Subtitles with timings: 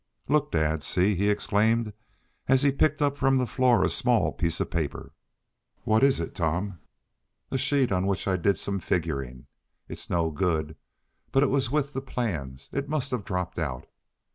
[0.27, 0.81] "Look, dad!
[0.81, 1.93] See!" he exclaimed,
[2.47, 5.13] as he picked up from the floor a small piece of paper.
[5.83, 6.79] "What is it, Tom?"
[7.51, 9.45] "A sheet on which I did some figuring.
[9.87, 10.75] It is no good,
[11.31, 12.71] but it was in with the plans.
[12.73, 13.85] It must have dropped out."